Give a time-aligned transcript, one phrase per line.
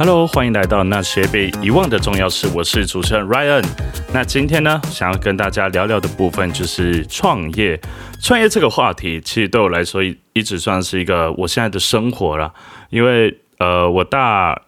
[0.00, 2.46] Hello，欢迎来到那些被遗忘的重要事。
[2.54, 3.66] 我是主持人 Ryan。
[4.14, 7.80] 那今天呢，想要跟大家聊聊的部分就是创业。
[8.22, 10.00] 创业这个话题，其实对我来说
[10.34, 12.54] 一直算是一个我现在的生活了。
[12.90, 14.62] 因为呃，我大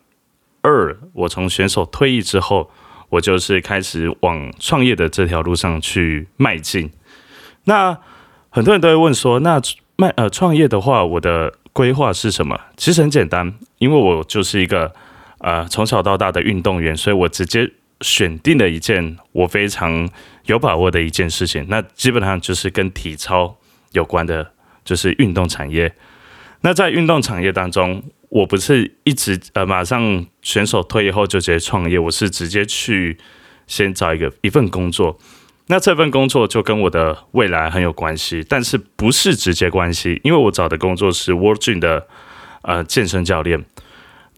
[0.63, 2.69] 二，我从选手退役之后，
[3.11, 6.91] 我就是开始往创业的这条路上去迈进。
[7.67, 7.97] 那
[8.49, 9.63] 很多人都会问说，那
[9.95, 12.59] 卖呃创业的话，我的规划是什么？
[12.77, 14.93] 其实很简单，因为我就是一个
[15.41, 20.09] 呃从小到大的运动员，所以我直接选定了一件我非常
[20.47, 21.67] 有把握的一件事情。
[21.69, 23.59] 那基本上就是跟体操
[23.93, 24.53] 有关的，
[24.85, 25.93] 就是运动产业。
[26.63, 33.19] 那在运动产业当中，我不是一直呃马上选手退役后就直接创业，我是直接去
[33.67, 35.19] 先找一个一份工作。
[35.67, 42.07] 那这份工作就跟我的未来很有关系，但是不是直接关系，因为我找的工作是 World Gym 的
[42.63, 43.65] 呃健身教练。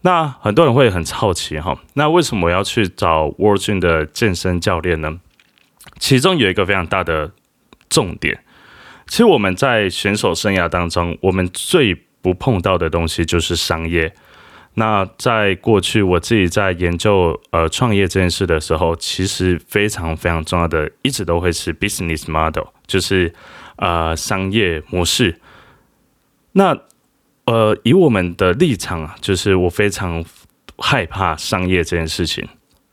[0.05, 5.19] 那很多人会很好奇哈，那为什么我要去找 World Gym 的健身教练呢？
[5.97, 7.31] 其中有一个非常大的
[7.89, 8.43] 重点，
[9.07, 14.13] 其实我们在选手生涯当中，我们最不碰到的东西就是商业。
[14.73, 23.33] 那在过去，我自己在研究呃创业这件事的时候，其实非常非常重要的，一直都会是 business model，就是
[23.77, 25.39] 呃商业模式。
[26.53, 26.77] 那
[27.45, 30.23] 呃以我们的立场啊，就是我非常
[30.77, 32.47] 害怕商业这件事情。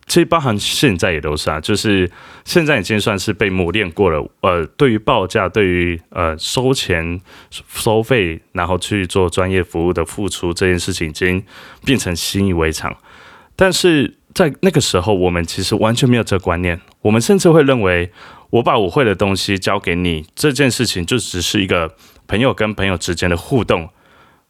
[0.06, 2.10] 其实包含现在也都是啊，就是
[2.44, 4.28] 现在已经算是被磨练过了。
[4.40, 11.40] 呃，对于报价，对于呃收钱、收费，然后去做专业服务的付出这件事情，已经
[11.84, 12.92] 变成习以为常。
[13.54, 18.10] 但是在那个时候，我们其实完全没有这个观念，我们甚至会认为，
[18.50, 21.94] 我把我会的东西交给你，这件事情就只是一个
[22.26, 23.88] 朋友跟朋友之间的互动，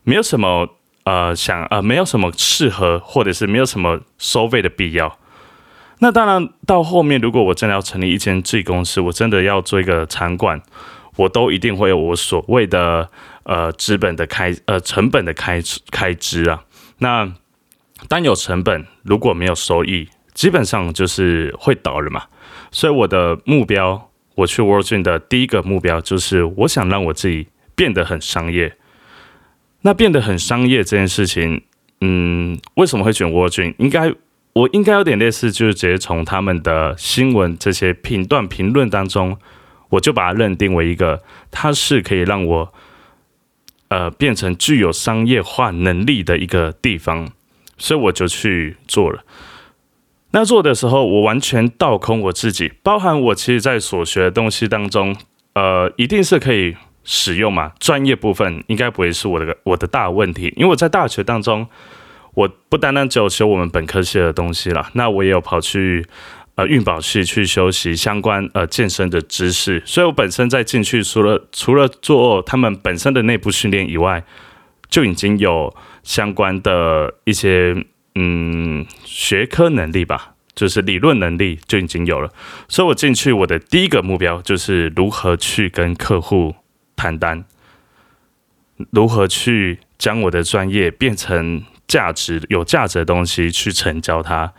[0.03, 0.69] 没有什么
[1.05, 5.19] 呃想呃没有什么适合，或者是没有什么收费的必要。
[6.03, 10.63] 那当然，到后面如果我真的要成立一间自己公司，我真的要做一个场馆，
[11.17, 13.11] 我都一定会有我所谓的
[13.43, 15.61] 呃资本的开呃成本的开
[15.91, 16.65] 开支啊。
[16.99, 17.31] 那
[18.09, 22.25] 单有成本如果没有收益，基本上就是会倒了嘛。
[22.71, 28.75] 所以我的目标，我去 World Gym 的第一个目标就是，我想让我自己变得很商业。
[29.83, 31.63] 那变得很商业这件事情，
[32.01, 33.75] 嗯，为什么会选 World Gym？
[33.79, 34.15] 应该。
[34.53, 39.39] 我应该有点类似，就是直接从他们的新闻这些评段评论当中，
[39.91, 42.75] 我就把它认定为一个，它是可以让我
[43.89, 47.31] 呃变成具有商业化能力的一个地方，
[47.79, 49.23] 所以我就去做了。
[50.33, 55.17] 那做的时候，我完全倒空我自己，包含我其实在所学的东西当中，
[55.55, 56.75] 呃，一定是可以
[57.11, 57.73] 使用嘛。
[57.81, 61.67] 专业部分应该不会是我的我的大问题，因为我在大学当中。
[62.33, 66.07] 我不单单只有修我们本科系的东西了，那我也有跑去
[66.55, 74.23] 呃运保系去修习相关呃健身的知识，所以我本身在进去除了除了做他们本身的内部训练以外，
[74.89, 77.75] 就已经有相关的一些
[78.15, 82.31] 嗯学科能力吧，就是理论能力就已经有了，
[82.69, 86.55] 所以我进去我的第一个目标就是如何去跟客户
[87.01, 87.45] 谈单，
[88.91, 91.63] 如何去将我的专业变成。
[91.91, 94.53] 价值有价值的东西去成交它，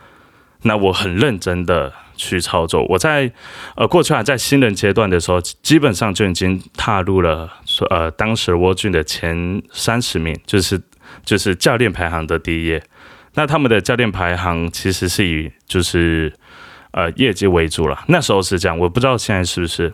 [0.64, 2.84] 那我很认真的去操作。
[2.90, 3.32] 我在
[3.74, 7.50] 呃过去还在新人阶段的时候，基本上就已经踏入了
[7.88, 10.78] 呃当时沃俊的前三十名，就是
[11.24, 12.84] 就是教练排行的第一页。
[13.32, 16.30] 那他们的教练排行其实是以就是
[16.90, 18.04] 呃业绩为主了。
[18.08, 19.90] 那时候是这样，我不知道现在是不是。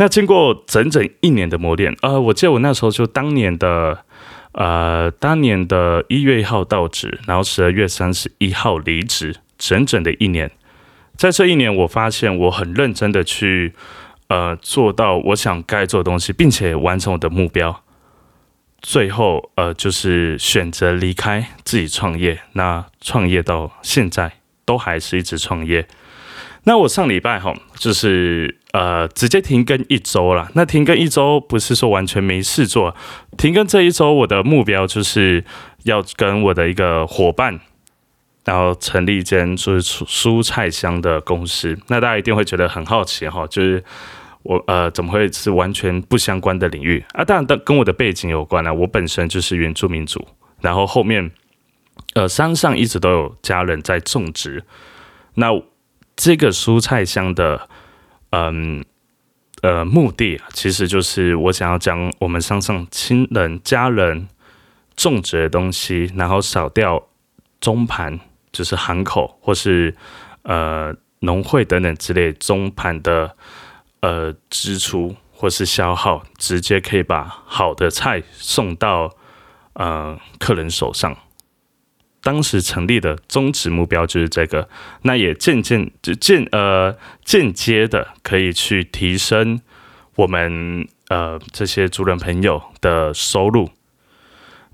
[0.00, 4.04] 那经过整整一年的磨练，呃，我记得我那时候就当年的。
[4.52, 10.50] 呃，当年的一月一号到职，然后十二月三十一号离职，整整的一年。
[11.16, 13.72] 在这一年，我发现我很认真的去
[14.26, 17.84] 呃做到我想该做的东西，并且完成我的目标。
[18.82, 22.40] 最后，呃，就是选择离开自己创业。
[22.54, 24.32] 那创业到现在
[24.64, 25.86] 都还是一直创业。
[26.64, 30.50] 那我上礼拜哈，就是呃直接停更一周了。
[30.54, 32.94] 那停更一周不是说完全没事做，
[33.36, 35.44] 停更这一周我的目标就是
[35.84, 37.60] 要跟我的一个伙伴，
[38.44, 41.78] 然后成立一间就是蔬菜箱的公司。
[41.88, 43.82] 那大家一定会觉得很好奇哈，就是
[44.42, 47.24] 我呃怎么会是完全不相关的领域啊？
[47.24, 48.72] 当然，跟跟我的背景有关啊。
[48.72, 50.26] 我本身就是原住民族，
[50.60, 51.30] 然后后面
[52.14, 54.64] 呃山上一直都有家人在种植，
[55.34, 55.60] 那。
[56.16, 57.66] 这个蔬菜箱的，
[58.30, 58.84] 嗯
[59.62, 64.26] 呃，目的其实就是我想要将我们山上亲人、家人
[64.96, 67.08] 种植的东西，然后少掉
[67.60, 68.18] 中盘，
[68.50, 69.94] 就是行口或是
[70.44, 73.36] 呃农会等等之类中盘的
[74.00, 79.14] 呃支出或是消耗，直接可以把好的菜送到
[79.74, 81.14] 呃客人手上。
[82.22, 84.68] 当时成立的宗旨目标就是这个，
[85.02, 86.94] 那也渐渐就间呃
[87.24, 89.60] 间接的可以去提升
[90.16, 93.70] 我们呃这些族人朋友的收入。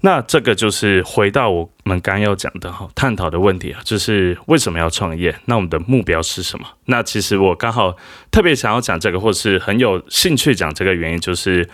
[0.01, 5.35] 那这个就是回到我们刚要讲的哈，探讨的问题啊，就是为什么要创业？
[5.47, 6.67] 那我们的目标是什么？
[6.87, 7.97] 那其实我刚好
[8.31, 11.69] 特别想要讲这个，或是很有兴趣讲这个原因，就是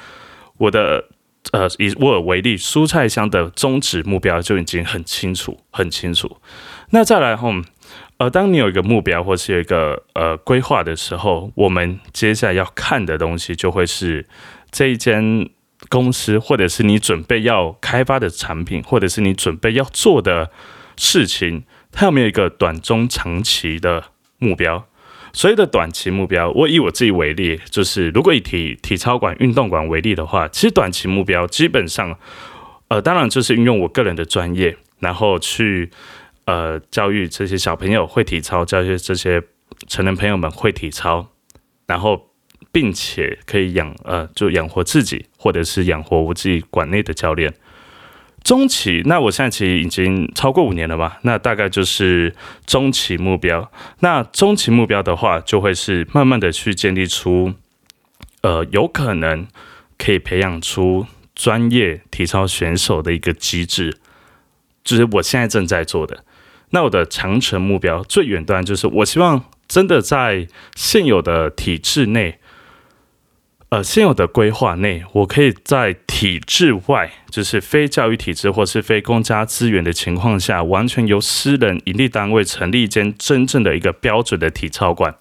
[0.59, 1.09] 我的。
[1.51, 6.39] 呃，以沃尔为例，蔬菜箱的宗旨目标就已经很清楚，很清楚。
[6.91, 7.53] 那再来后，
[8.19, 14.27] 呃，当你有一个目标或是有一个呃规划的时候，我们接下来要看的东西就会是
[14.71, 15.51] 这一间
[15.89, 20.51] 公司，或者是你准备要开发的产品，或者是你准备要做的
[20.97, 24.05] 事情，它有没有一个短中长期的
[24.39, 24.87] 目标？
[25.33, 32.19] 所谓的短期目标，我以我自己为例，就是如果以体体操馆、运动馆为例的话，其实短期目标基本上，
[32.89, 35.91] 呃，当然就是运用我个人的专业，然后去
[36.45, 39.43] 呃教育这些小朋友会体操，教育这些
[39.89, 41.27] 成人朋友们会体操，
[41.87, 42.31] 然后
[42.71, 47.53] 并且可以养呃就养活自己，或者是养活我自己馆内的教练。
[48.43, 51.19] 中期，那我现在其实已经超过五年了吧？
[51.23, 52.35] 那大概就是
[52.67, 53.71] 中期目标。
[54.01, 57.55] 那中期目标的话，就会是慢慢的去建立出，
[58.43, 59.47] 呃，有可能
[59.97, 63.97] 可以培养出专业体操选手的一个机制，
[64.83, 66.25] 就是我现在正在做的。
[66.71, 72.41] 那我的长程目标最远端就是，我希望真的在现有的体制内。
[73.73, 85.15] 呃，现有的规划内，我可以在体制外，就是非教育体制或是非公家资源的情况下，完全由私人盈利单位成立一间真正的一个标准的体操馆，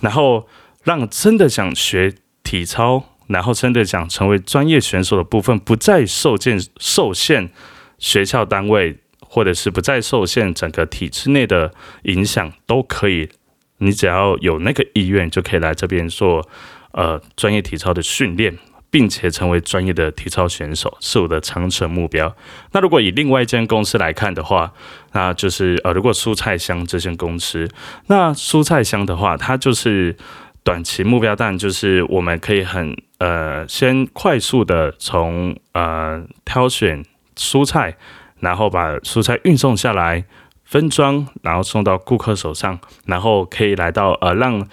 [0.00, 0.48] 然后
[0.82, 7.50] 让真的想学体操，然后真的想成为专业选手的部分，不再受限受限
[7.98, 13.28] 学校单位，或者是不再受限整个体制内的影响，都可以。
[13.76, 16.48] 你只要有那个意愿，就可以来这边做。
[16.92, 18.56] 呃，专业体操的训练，
[18.90, 22.36] 并且成为专业的体操选手，是我的长程目标。
[22.72, 24.70] 那如果以另外一间公司来看的话，
[25.12, 27.66] 那就是呃，如果蔬菜香这间公司，
[28.08, 30.14] 那蔬菜香的话，它就是
[30.62, 37.02] 短期目标，当然就是我们可以很呃，先快速的从呃挑选
[37.34, 37.96] 蔬菜，
[38.40, 40.26] 然后把蔬菜运送下来，
[40.64, 44.68] 分装，然后送到顾客手上，然后可以来到呃让。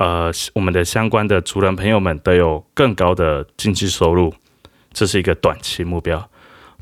[0.00, 4.32] 呃，我们的相关的族人朋友们都有更高的经济收入，
[4.94, 6.30] 这是一个短期目标。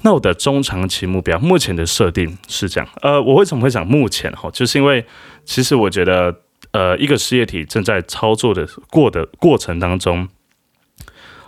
[0.03, 2.89] 那我的中长期目标，目前的设定是这样。
[3.03, 4.49] 呃，我为什么会讲目前哈？
[4.53, 5.05] 就是因为
[5.45, 6.33] 其实我觉得，
[6.71, 10.29] 呃，一个事业体正在操作的过的过程当中，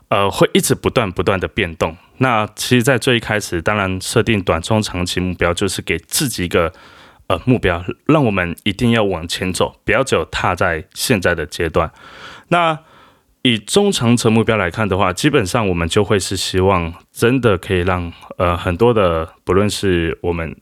[0.08, 1.96] 呃，会一直不断不断的变动。
[2.16, 6.72] 那其实，在最一开始，当然设定短中长期目标，就是给自己一个。
[7.30, 11.92] 呃，目标让我们一定要往前走，不要只有踏在现在的阶段。
[12.48, 12.76] 那
[13.42, 20.56] 以中长程目标来看的话，基本上我们就会是希望真的可以让呃很多的，不论是我们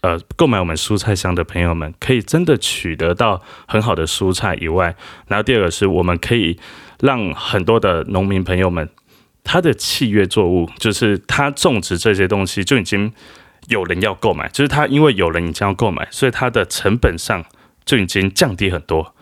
[0.00, 6.58] 呃购买我们蔬菜箱的朋友们，可以真的取得到很好的蔬菜以外，然后第二个是我们可以
[7.00, 8.88] 让很多的农民朋友们，
[9.44, 13.12] 他的契约作物就是他种植这些东西就已经。
[13.68, 17.44] 有人要购买，就是他因为有人已经要购买，所以它的成本上
[17.84, 19.14] 就已经降低很多。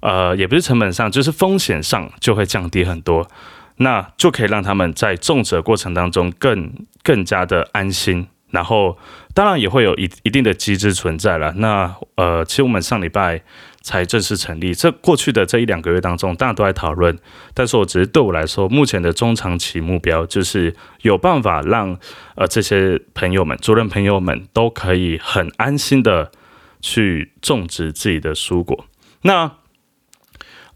[0.00, 3.28] 呃，也不是成本上，就是风险上就会降低很多，
[3.76, 8.28] 那就可以让他们在种植的过程当中更更加的安心。
[8.50, 8.96] 然后，
[9.34, 11.52] 当然也会有一一定的机制存在了。
[11.56, 13.42] 那呃，其实我们上礼拜。
[13.86, 14.74] 才正式成立。
[14.74, 17.16] 这过去的这一两个月当中，大家都在讨论。
[17.54, 21.96] 但是我只是对我来说，目前的中长期目标就是有办法让
[22.34, 26.32] 呃这些朋友们、主任朋友们都可以很安心的
[26.80, 28.86] 去种植自己的蔬果。
[29.22, 29.52] 那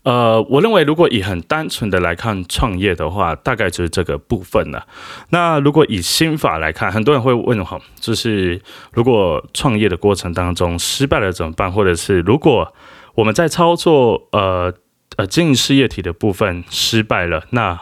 [0.02, 4.86] 呃，我认为如果以很单纯的来看创业的话，大概就是这个部分了。
[5.28, 8.62] 那如果以心法来看，很多人会问哈，就是
[8.94, 11.70] 如果创业的过程当中失败了怎么办？
[11.70, 12.72] 或者是如果
[13.14, 14.72] 我们在操作呃
[15.16, 17.78] 呃经营事业体的部分失败了，那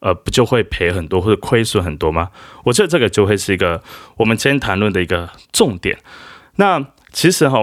[0.00, 2.30] 呃不就会赔很多或者亏损很多吗？
[2.64, 3.82] 我觉得这个就会是一个
[4.16, 5.98] 我们今天谈论的一个重点。
[6.56, 7.58] 那其实哈，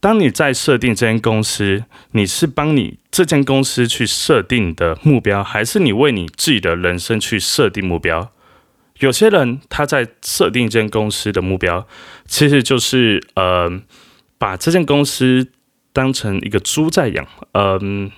[0.00, 8.30] 当你在设定这间公司，你是帮你这间公司去设定的目标，还是你为你自己的人生去设定目标？
[9.00, 11.86] 有些人他在设定一间公司的目标，
[12.26, 13.70] 其实就是呃，
[14.38, 15.48] 把这间公司
[15.96, 17.26] 当成一个猪在养。
[17.52, 18.10] 嗯，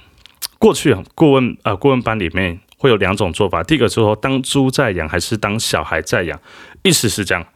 [0.59, 6.41] 过去啊，顾问呃顾问班里面会有两种做法，第一个就是说当猪在养，还是当小孩在养，
[6.83, 7.47] 意思是这样。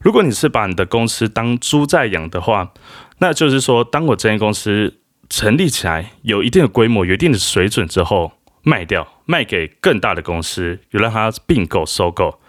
[0.00, 2.72] 如果你是把你的公司当猪在养的话，
[3.18, 8.32] 那就是说，当我这间公司成立起来，有一定的规模、有一定的水准之后，
[8.62, 12.40] 卖掉，卖给更大的公司，有让它并购、收购。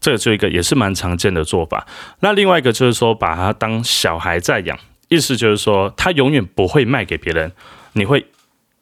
[0.00, 1.86] 这个就一个也是蛮常见的做法。
[2.20, 4.78] 那另外一个就是说，把它当小孩在养，
[5.14, 7.52] 意思就是说，他永远不会卖给别人，
[7.92, 8.26] 你会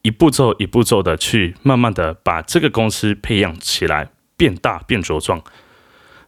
[0.03, 5.43] 一步骤一步骤的去慢慢的把这个公司培养起来，变大变茁壮。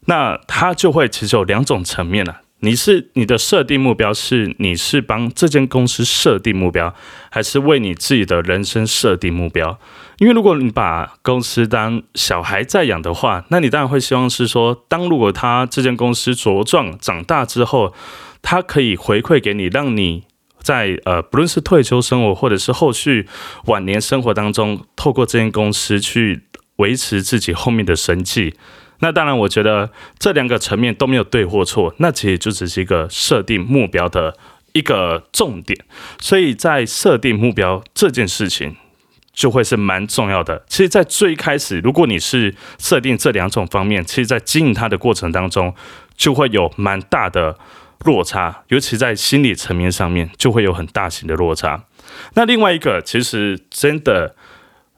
[0.07, 2.43] 那它就会其实有两种层面了。
[2.61, 6.95] 你是你的设定目标是你是帮这间公司设定目标，
[7.31, 9.79] 还是为你自己的人生设定目标？
[10.19, 17.93] 因为如果你把公司当小孩在养的话，那你当然会希望是说，当如果他这间公司茁壮长大之后，
[18.45, 20.23] 它可以回馈给你，让你
[20.61, 23.27] 在呃不论是退休生活或者是后续
[23.65, 26.43] 晚年生活当中，透过这间公司去
[26.77, 28.55] 维持自己后面的生计。
[29.01, 34.37] 那当然，我觉得这两个层面都没有对或错，那其实就只是一个设定目标的
[34.73, 35.77] 一个重点。
[36.21, 38.77] 所以在设定目标这件事情。
[39.37, 40.65] 就会是蛮重要的。
[40.69, 45.75] 其实，在最开始，如果你是设定这两种方面，其实，在经营它的过程当中，
[46.17, 47.59] 就会有蛮大的
[48.05, 51.85] 落差，尤其在心理层面上面，就会有很大型的落差。
[52.35, 54.37] 那另外一个，其实真的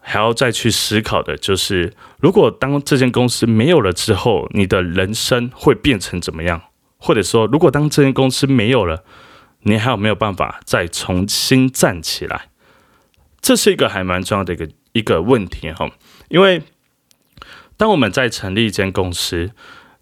[0.01, 6.63] 还要再去思考的，就是如果当这间公司没有了之后，你的人生会变成怎么样？
[6.99, 9.05] 或者说，如果当这间公司没有了，
[9.61, 12.49] 你还有没有办法再重新站起来？
[13.41, 15.89] 这是一个还蛮重要的一个一个问题哈，
[16.29, 16.63] 因为
[17.77, 19.53] 当我们在成立一间公司，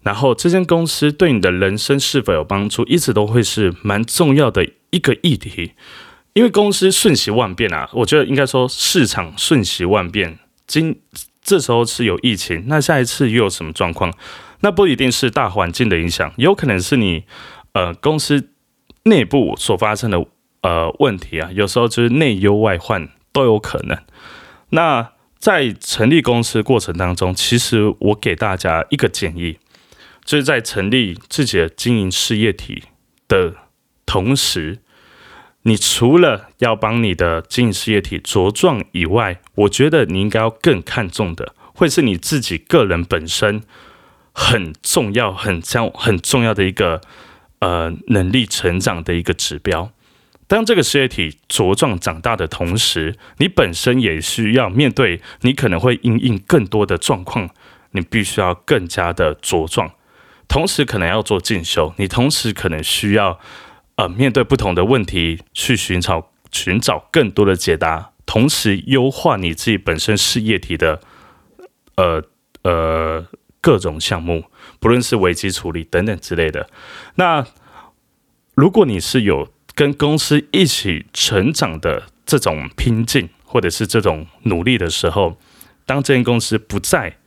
[0.05, 5.73] 然后这间公司对你的人生是否有帮助，一直都会是蛮重要的一个议题。
[6.33, 10.37] 因为公司瞬息万变啊，我觉得应该说市场瞬息万变。
[10.67, 11.01] 今
[11.41, 14.13] 这时候是有疫情，那下一次又有什么状况？
[14.61, 17.23] 那不一定是大环境的影响，有可能是你
[17.73, 18.51] 呃公司
[19.03, 20.25] 内部所发生的
[20.61, 23.09] 呃问题啊，有时候就是内忧外患。
[23.35, 23.97] 都有可能。
[24.69, 29.57] 那在成立公司过程当中，其实我给大家一个建议，
[30.25, 32.83] 就是在成立自己的经营事业体
[33.27, 33.53] 的
[34.05, 34.79] 同时，
[35.61, 43.61] 你除了要帮你的经营事业体茁壮以外，我觉得你应该要更看重的，会是你自己个人本身
[44.33, 47.01] 很重要、很将很重要的一个
[47.59, 49.91] 呃能力成长的一个指标。
[50.47, 57.49] 当这个事业体茁壮长大的同时，你本身也需要面对，你可能会应应更多的状况，
[57.91, 59.91] 你必须要更加的茁壮，
[60.47, 63.39] 同时可能要做进修，你同时可能需要
[63.95, 71.01] 呃面对不同的问题去寻找寻找更多的解答，同时优化你自己本身事业体的
[71.95, 72.23] 呃
[72.63, 73.25] 呃
[73.59, 74.45] 各种项目，
[74.79, 76.69] 不论是危机处理等等之类的。
[77.15, 77.45] 那
[78.53, 85.37] 如果你是有跟公司一起成长的这种拼劲，或者是这种努力的时候，
[85.85, 87.17] 当这间公司不在，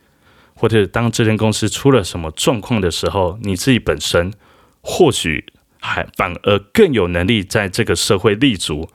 [0.59, 4.33] 或者当这间公司出了什么状况的时候，你自己本身
[4.81, 5.45] 或许
[5.79, 8.89] 还反而更有能力在这个社会立足。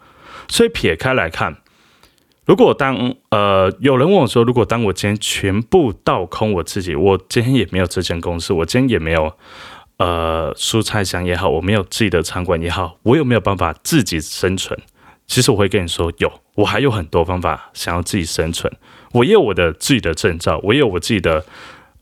[0.48, 1.56] 所以撇开来看，
[2.44, 9.32] 如果当呃有人问我说，如果当我今天全部倒空我自己，我今天也没有这间公司，我今天也没有。
[9.96, 14.76] 呃，蔬菜箱也好，我没有自己的餐馆也好，我有没有办法自己生存？
[15.26, 18.72] 其实我会跟你说，有，我还有很多方法想要自己生存。
[19.12, 21.44] 我也有我的自己的证照，我也有我自己的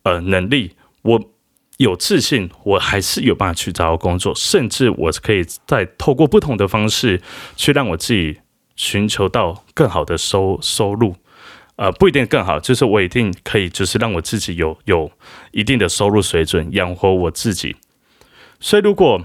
[0.02, 1.30] 呃能力，我
[1.78, 7.20] 有自信，我还是有办法去找到工作，甚至我可以再透过不同的方式
[7.56, 8.40] 去让我自己
[8.76, 11.16] 寻求到更好的收收入。
[11.76, 15.10] 呃，不一定更好，就是我一定可以，就是让我自己有有
[15.52, 17.74] 一定的收入水准，养活我自己。
[18.60, 19.24] 所以，如果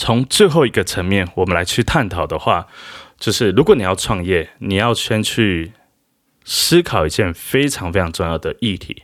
[0.00, 2.66] 从最后一个层面，我们来去探讨的话，
[3.18, 5.72] 就是如果你要创业，你要先去
[6.42, 9.02] 思考一件非常非常重要的议题，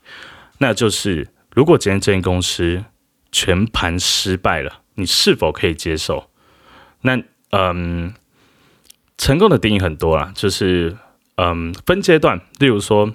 [0.56, 2.82] 那就是如果今天这间公司
[3.30, 6.30] 全盘失败了，你是否可以接受？
[7.02, 8.14] 那嗯，
[9.18, 10.96] 成功的定义很多啦，就是。
[11.38, 13.14] 嗯，分阶段，例如说，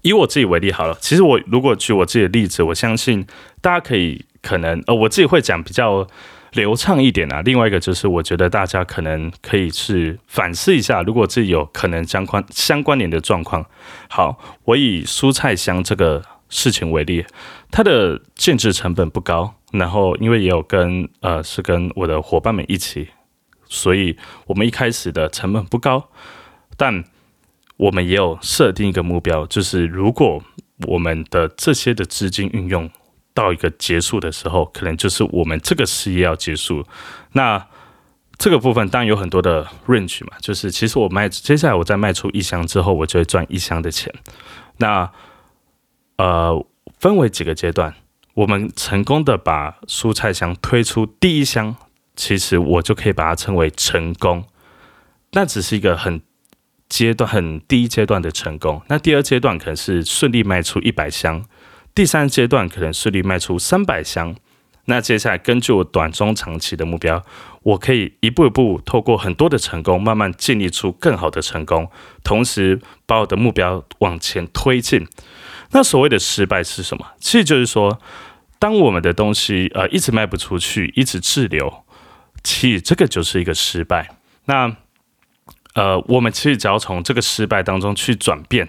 [0.00, 0.96] 以我自己为例好了。
[0.98, 3.26] 其实我如果举我自己的例子，我相信
[3.60, 6.08] 大家可以可能呃，我自己会讲比较
[6.54, 7.42] 流畅一点啊。
[7.42, 13.64] 另外一个就是，我觉得大家可能可以去反思一下，如果自己有可能相关相关联的状况。
[14.08, 17.24] 好，我以蔬菜香这个事情为例，
[17.70, 23.08] 它的建制成本不高，然后因为也有跟呃是跟我的伙伴们一起，
[23.68, 26.08] 所以我们一开始的成本不高，
[26.76, 27.04] 但
[27.76, 30.40] 我们也有设定一个目标，就是如果
[30.86, 32.88] 我们的这些的资金运用
[33.34, 36.86] 到一个结束的时候，可能就是我们这个事业要结束。
[37.32, 37.66] 那
[38.38, 44.10] 这个部分当然有很多的 range 嘛，就是其实我卖接下来我在卖出一箱之后，我就会赚一箱的钱。
[44.78, 45.10] 那
[46.16, 46.66] 呃，
[46.98, 47.94] 分为几个阶段，
[48.34, 51.76] 我们成功的把蔬菜箱推出第一箱，
[52.16, 54.44] 其实我就可以把它称为成功。
[55.32, 56.22] 那只是一个很。
[56.86, 61.42] 阶段很第一阶段的成功，那第二阶段可能是顺利卖出一百箱，
[61.94, 64.34] 第三阶段可能顺利卖出三百箱。
[64.86, 67.24] 那接下来根据我短中长期的目标，
[67.62, 71.90] 我可以一步一步透过很多的成功，慢慢建立出更好的成功，
[72.22, 75.06] 同时把我的目标往前推进。
[75.70, 77.06] 那所谓的失败是什么？
[77.18, 77.98] 其实就是说，
[78.58, 81.84] 当我们的东西呃一直卖不出去，一直滞留，
[82.42, 84.10] 其实这个就是一个失败。
[84.44, 84.76] 那
[85.74, 88.68] 呃，我们其实只要从这个失败当中去转变，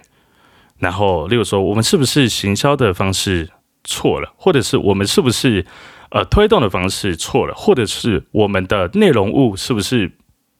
[0.79, 3.49] 然后，例如说，我们是不是行销的方式
[3.83, 5.65] 错了，或者是我们是不是
[6.11, 10.11] 呃推动的方式错了，或者是我们的内容物是不是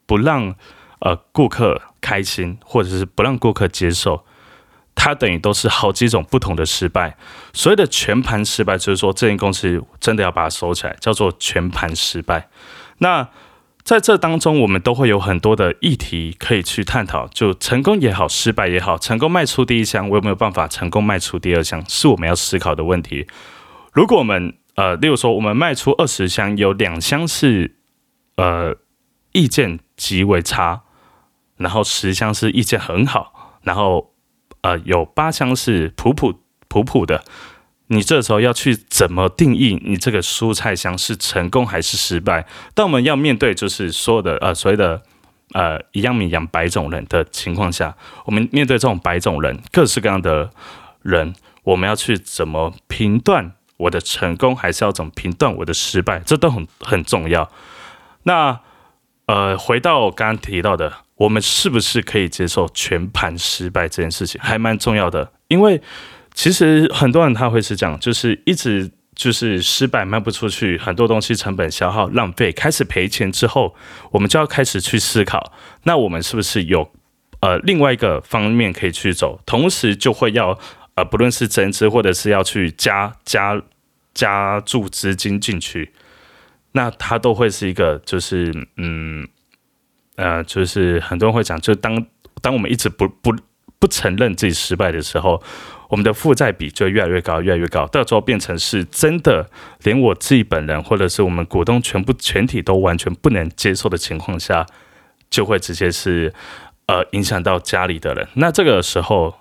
[0.06, 0.56] 不让
[1.00, 4.24] 呃顾客开心，或者是不让顾客接受，
[4.96, 7.18] 它等于都是好几种不同的失败。
[7.52, 12.48] 所谓的全盘失败，就是说这间公司真的要把它收起来，叫做全盘失败。
[13.00, 13.28] 那
[13.86, 23.28] 在这当中，我们都会有很多的议题可以去探讨，就成功也好，失败也好，成功卖出第一箱，我有没有办法成功卖出第二箱，是我们要思考的问题。
[23.94, 27.76] 如果我们呃，例如说，我们卖出二十箱，有两箱是
[28.38, 28.76] 呃
[29.34, 30.82] 意见极为差，
[31.58, 34.16] 然后十箱是意见很好，然后
[34.62, 37.24] 呃有八箱是普普普普的。
[37.88, 42.44] 你这时候要去怎么定义你这个蔬菜箱是成功还是失败？
[42.74, 45.04] 但我们要面对就是所有的呃所谓的
[45.54, 47.96] 呃一样米养百种人的情况下，
[48.26, 50.50] 我们面对这种百种人各式各样的
[51.04, 56.20] 人，我们要去怎么评断我的成功，还是要怎么评断我的失败？
[56.22, 57.52] 这都很很重要。
[58.24, 58.60] 那
[59.28, 65.80] 呃回到我刚刚提到的，我们是不是可以接受全盘失败这件事情，还蛮重要的，因为。
[66.36, 73.74] 其实很多人他会是这样，就是一直就是失败卖不出去，很多东西成本消耗浪费，开始赔钱之后，
[74.12, 76.92] 我们就要开始去思考，那我们是不是有
[77.40, 80.60] 呃另外一个方面可以去走，同时就会要
[80.96, 83.60] 呃不论是增资或者是要去加加
[84.14, 85.94] 加注资金进去，
[86.74, 89.26] 那它都会是一个就是嗯
[90.18, 92.06] 呃就是很多人会讲，就当
[92.42, 93.34] 当我们一直不不
[93.80, 95.42] 不承认自己失败的时候。
[95.88, 99.50] 我们的负债比就越来越高，越来越高，到时候变成是真的，
[99.84, 104.66] 连我自己本人或者是我们股东全部全体都完全不能接受的情况下，
[105.30, 106.34] 就会直接是
[106.88, 108.28] 呃影响到家里的人。
[108.34, 109.36] 那这个时候，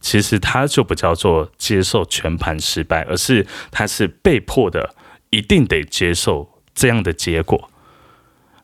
[0.00, 4.94] 其实他就不叫做接受全盘失败，而是他是被迫的，
[5.30, 7.68] 一定得接受这样的结果。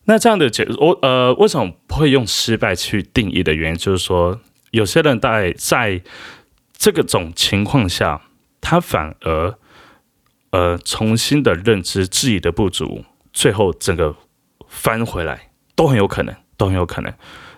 [0.04, 6.00] 那这样的结，我呃为什么会用失败去定义的原因，就是说有些人在在。
[6.76, 8.20] 这个种情况下，
[8.60, 9.58] 他反而
[10.50, 14.14] 呃重新的认知自己的不足，最后整个
[14.68, 17.12] 翻回来都很有可能，都很有可能。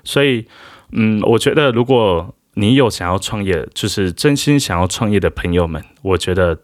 [0.05, 0.46] 所以，
[0.92, 6.62] 嗯，我觉得如果你有想要创业，就是真心想要创业的朋友们，我觉得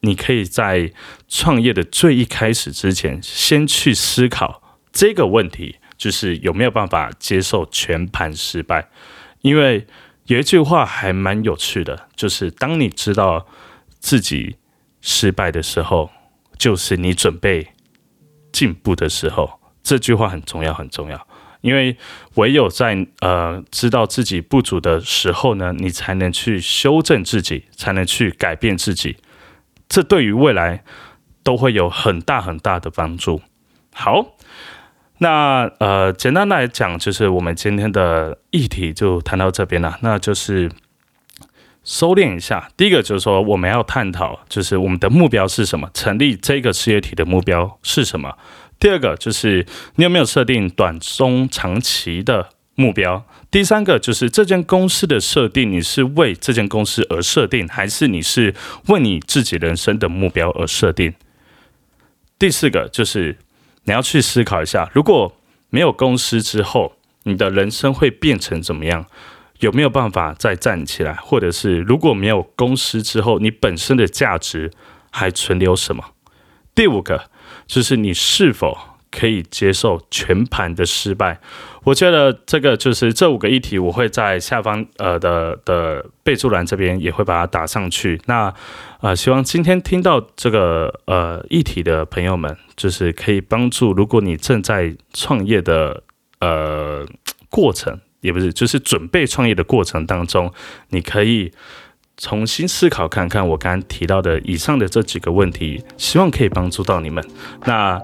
[0.00, 0.92] 你可以在
[1.28, 8.88] 创业的最一开始之前，先去思考这个问题，就是有没有办法接受全盘失败，
[9.40, 9.86] 因为。
[10.26, 13.46] 有一句话还蛮有趣的，就是当你知道
[13.98, 14.56] 自己
[15.02, 16.10] 失败的时候，
[16.58, 17.68] 就是你准备
[18.50, 19.60] 进步的时候。
[19.82, 21.26] 这句话很重要，很重要，
[21.60, 21.96] 因为
[22.36, 29.18] 唯有在呃知道自己不足的时候呢，你才能去修正自己，才能去改变自己。
[29.88, 30.82] 这对于未来
[31.42, 33.42] 都会有很大很大的帮助。
[33.92, 34.36] 好。
[35.18, 39.96] 那呃，简单来讲，就是我们今天的议题就谈到这边了。
[40.02, 40.68] 那就是
[41.84, 42.68] 收敛一下。
[42.76, 45.88] 第一个就是说，我们要探讨，就是我们的目标是什么？
[45.94, 48.36] 成立这个事业体的目标是什么？
[48.80, 53.24] 第二个就是你有没有设定短、中、长期的目标？
[53.52, 58.52] 第三个就是这间公司的设定，你是为这间公司而设定，还是你是
[58.88, 61.14] 为你自己人生的目标而设定？
[62.36, 63.38] 第四个就是。
[63.84, 65.32] 你要去思考一下，如果
[65.70, 66.94] 没有公司之后，
[67.24, 69.06] 你的人生会变成怎么样？
[69.60, 74.70] 有没有办法再站起来，或者是如果没有公司之后，你本身的价值
[75.10, 76.04] 还存留什么？
[76.74, 77.30] 第五个
[77.66, 78.76] 就是你是否
[79.16, 81.38] 可以接受全盘的失败？
[81.84, 88.20] 我觉得这个就是这五个议题，我会在下方呃的的备注栏这边也会把它打上去。
[88.26, 88.52] 那
[89.00, 96.02] 呃，希望今天听到这个呃议题的朋友们，就是可以帮助，如果你正在创业的
[96.40, 97.06] 呃
[97.50, 100.50] 过程，也不是就是准备创业的过程当中，
[100.88, 101.52] 你可以
[102.16, 107.22] 重新思考看看我刚刚提到的以上的这几个问题，希望可以帮助到你们。
[107.66, 108.00] 那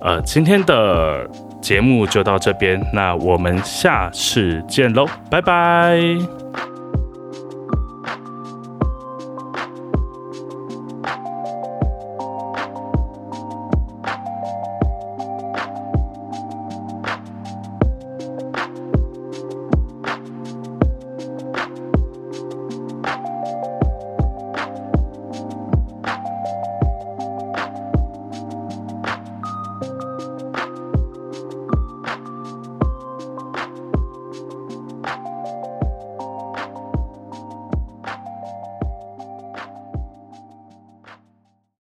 [0.00, 1.28] 呃，今天的。
[1.62, 5.98] 节目就到这边，那我们下次见喽，拜拜。